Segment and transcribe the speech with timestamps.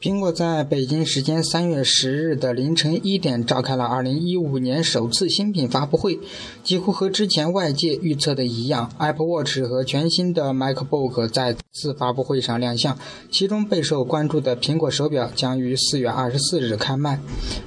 [0.00, 6.18] 苹果在北京时间三月十日的凌晨一点召开了二零一五年首次新品发布会，
[6.64, 12.98] 几乎和之前外界预测的一样，Apple Watch 和全新的 MacBook 在次发布会上亮相。
[13.30, 17.20] 其中备受关注的苹果手表将于四月二十四日开卖，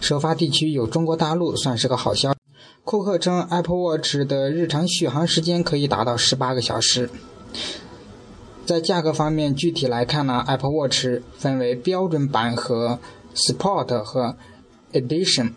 [0.00, 2.38] 首发地区有中国大陆，算是个好消息。
[2.84, 7.10] 库克称，Apple Watch 的日常续航时间可以达到十八个小时。
[8.70, 13.00] 在价格方面，具体来看呢，Apple Watch 分为标准版和
[13.34, 14.36] Sport 和
[14.92, 15.54] Edition。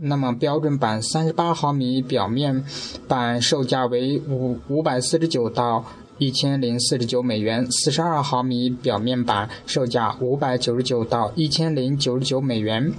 [0.00, 2.64] 那么标准版三十八毫米表面
[3.06, 5.84] 版售价为五五百四十九到
[6.16, 12.94] 一千零四十九美元，四十二毫米表面版售价五百九十九到一千零九十九美元。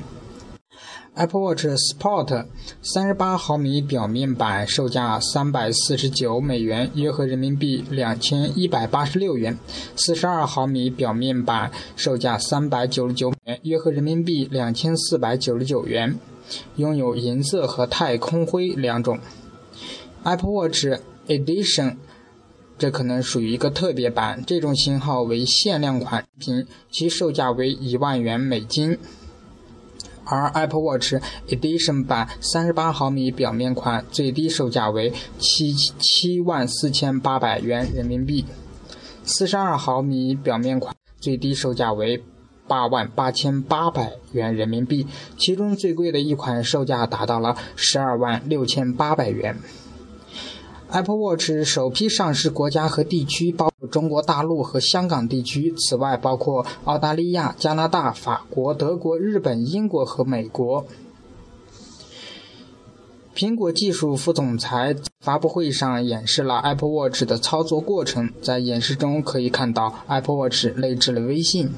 [1.16, 2.46] Apple Watch Sport
[2.82, 9.56] 三十八毫米表面版售价三百四十九美元，约合人民币两千一百八十六元；
[9.96, 16.18] 四十二毫米表面版售价三百九十九元，约合人民币两千四百九十九元。
[16.78, 19.20] 拥有银色和太空灰两种。
[20.24, 20.88] Apple Watch
[21.28, 21.98] Edition
[22.78, 28.98] 这可能属于一个特别版，这种型号为限量款品，其售价为一万元美金。
[30.30, 31.16] 而 Apple Watch
[31.48, 38.46] Edition 版三十八毫米表面款最低售价为七七万四千八百元人民币，
[39.24, 42.24] 四十二毫米表面款最低售价为
[42.68, 49.58] 八万八千八百元人民币，其中最贵的一款售价达到了十二万六千八百元。
[50.92, 60.86] Apple Watch 首批上市国家和地区包中国大陆和香港地区，此外包括澳大利亚、加拿大、法国、德国、日本、英国和美国。
[63.36, 71.72] 苹果技术副总裁发布会上演示了 Apple Watch 的操作过程，在演示中可以看到 Apple Watch 内置了微信。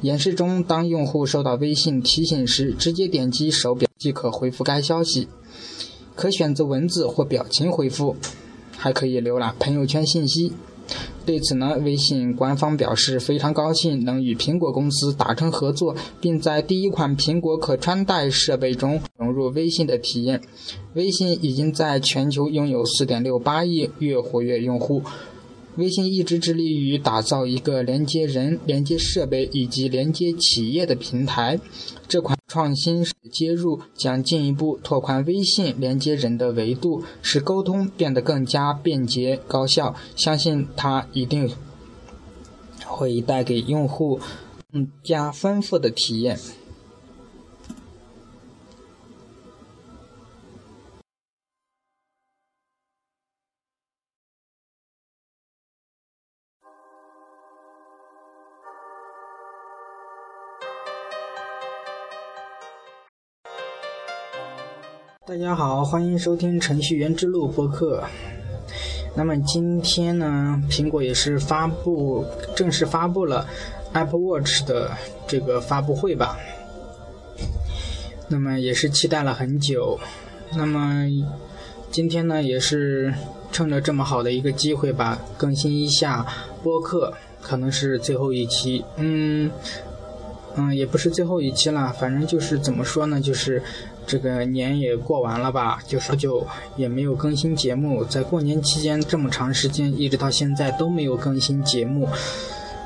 [0.00, 5.28] 演示中，当用户收到微信提醒时，直接点击手表即可回复该消息。
[6.16, 8.16] 可选择文字或表情回复，
[8.76, 10.52] 还可以浏览朋友圈信息。
[11.24, 20.40] 对此呢，微信官方表示非常高兴能与苹果公司达成合作，并在第一款苹果可穿戴设备中融入微信的体验。
[20.94, 25.02] 微信已经在全球拥有4.68亿月活跃用户。
[25.76, 31.58] 微信一直致力于打造一个连接人、连接设备以及连接企业的平台。
[32.06, 33.02] 这款创新
[33.32, 39.94] 接入将进一步拓宽微信连接人的维度，使沟通变得更加便捷高效。
[40.14, 41.50] 相信它一定
[42.84, 44.20] 会带给用户
[44.70, 46.38] 更加丰富的体验。
[65.24, 68.02] 大家好，欢迎收听程序员之路播客。
[69.14, 73.46] 那么今天呢，苹果也是发布正式发布了
[73.92, 74.90] Apple Watch 的
[75.28, 76.36] 这个发布会吧。
[78.26, 79.96] 那么也是期待了很久。
[80.56, 81.06] 那么
[81.92, 83.14] 今天呢，也是
[83.52, 86.26] 趁着这么好的一个机会吧，更新一下
[86.64, 88.84] 播客，可能是最后一期。
[88.96, 89.48] 嗯
[90.56, 93.62] 嗯，也不是最后一期了，反正就是怎么说呢，就是。
[94.04, 102.08] 这个年也过完了吧，就是就也没有更新节目，在过年期间这么长时间，一直到现在都没有更新节目。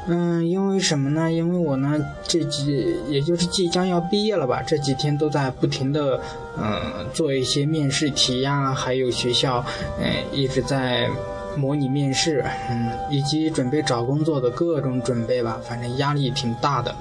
[0.09, 1.33] 嗯，因为什么呢？
[1.33, 6.21] 因为我呢这几也就是即将要毕业了吧，这几天都在不停的
[6.59, 9.65] 嗯做一些面试题呀，还有学校
[9.99, 11.09] 嗯一直在
[11.57, 16.95] 模拟面试，嗯以及准备找工作的各种准备吧，反正压力挺大的。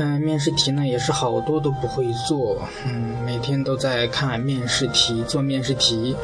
[0.00, 6.14] 嗯，面试题呢也是好多都不会做，嗯，每天都在看面试题，做面试题，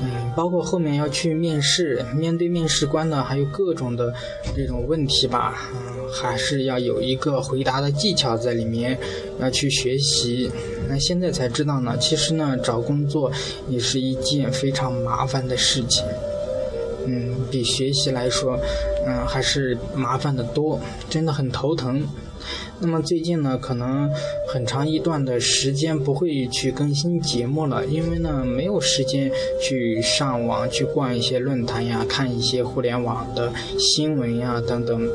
[0.00, 4.14] 嗯，包括后面要去面试，面对面试官呢，还有各种的
[4.56, 8.98] 这种问题吧，嗯，还是要有一个回答的技巧在里面，
[9.38, 10.50] 要去学习。
[10.88, 13.30] 那现在才知道呢，其实呢，找工作
[13.68, 16.02] 也是一件非常麻烦的事情，
[17.06, 18.58] 嗯，比学习来说，
[19.06, 20.80] 嗯，还是麻烦的多，
[21.10, 22.02] 真的很头疼。
[22.80, 24.10] 那么最近呢，可能
[24.48, 29.30] 很长一段的时间不会去更新节目了，因为呢没有时间
[29.60, 35.08] 去上网去逛一些论坛呀，看一些互联网的新闻呀等等。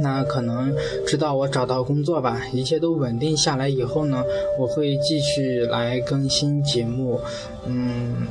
[0.00, 0.74] 那可能
[1.06, 4.24] 直到我找到工作吧，一切都稳定下来以后呢，
[4.58, 7.20] 我会继续来更新节目。
[7.66, 8.26] 嗯，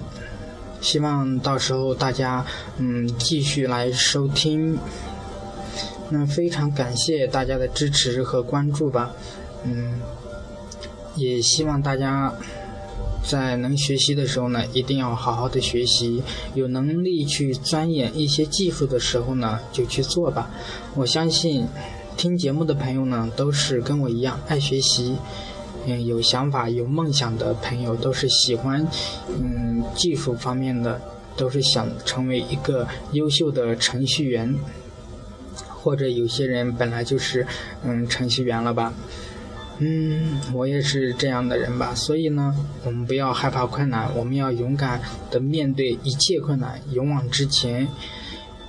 [0.82, 2.44] 希望到时候大家
[2.80, 4.78] 嗯继续来收听。
[6.12, 9.12] 那非常感谢大家的支持和关注吧，
[9.64, 10.00] 嗯，
[11.16, 12.34] 也希望大家
[13.28, 16.22] 在能学习的时候呢，一定要好好的学习，
[16.54, 20.52] 有能力去钻研一些技术的时候呢，就去做吧。
[20.96, 21.66] 我相信
[22.18, 25.16] 听节目的朋友呢，都是跟我一样爱学习。
[25.88, 28.86] 嗯，有想法、有梦想的朋友都是喜欢，
[29.30, 31.02] 嗯，技术方面的，
[31.36, 34.56] 都是想成为一个优秀的程序员，
[35.82, 37.46] 或者有些人本来就是，
[37.84, 38.94] 嗯，程序员了吧，
[39.80, 41.96] 嗯，我也是这样的人吧。
[41.96, 42.56] 所以呢，
[42.86, 45.02] 我们不要害怕困难，我们要勇敢
[45.32, 47.88] 的面对一切困难，勇往直前，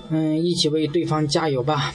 [0.08, 1.94] 嗯，一起为对方加油吧。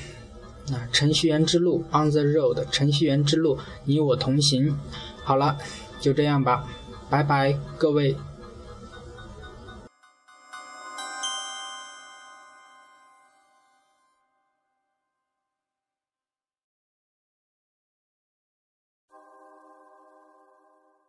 [0.70, 4.78] 那程序员之路，On the road，程序员之路，你我同行。
[5.24, 5.58] 好了，
[6.00, 6.68] 就这样吧，
[7.10, 8.16] 拜拜，各位。